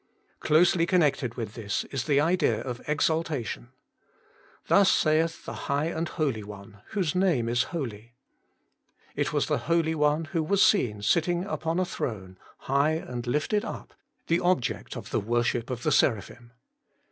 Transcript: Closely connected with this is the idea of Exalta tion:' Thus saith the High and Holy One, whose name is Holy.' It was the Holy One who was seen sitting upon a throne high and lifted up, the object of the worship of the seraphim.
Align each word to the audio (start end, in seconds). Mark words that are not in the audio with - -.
Closely 0.39 0.87
connected 0.87 1.35
with 1.35 1.53
this 1.53 1.83
is 1.91 2.05
the 2.05 2.19
idea 2.19 2.59
of 2.59 2.81
Exalta 2.87 3.45
tion:' 3.45 3.69
Thus 4.67 4.91
saith 4.91 5.45
the 5.45 5.53
High 5.69 5.89
and 5.89 6.09
Holy 6.09 6.41
One, 6.43 6.81
whose 6.93 7.13
name 7.13 7.47
is 7.47 7.65
Holy.' 7.65 8.15
It 9.15 9.31
was 9.31 9.45
the 9.45 9.59
Holy 9.69 9.93
One 9.93 10.25
who 10.25 10.41
was 10.41 10.65
seen 10.65 11.03
sitting 11.03 11.45
upon 11.45 11.77
a 11.79 11.85
throne 11.85 12.39
high 12.61 12.93
and 12.93 13.27
lifted 13.27 13.63
up, 13.63 13.93
the 14.25 14.39
object 14.39 14.97
of 14.97 15.11
the 15.11 15.19
worship 15.19 15.69
of 15.69 15.83
the 15.83 15.91
seraphim. 15.91 16.51